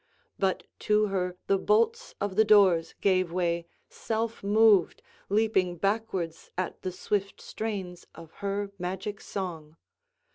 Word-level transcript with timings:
But 0.39 0.63
to 0.79 1.05
her 1.09 1.37
the 1.45 1.59
bolts 1.59 2.15
of 2.19 2.35
the 2.35 2.43
doors 2.43 2.95
gave 3.01 3.31
way 3.31 3.67
self 3.87 4.41
moved, 4.43 5.03
leaping 5.29 5.75
backwards 5.77 6.49
at 6.57 6.81
the 6.81 6.91
swift 6.91 7.39
strains 7.39 8.07
of 8.15 8.31
her 8.37 8.71
magic 8.79 9.21
song. 9.21 9.77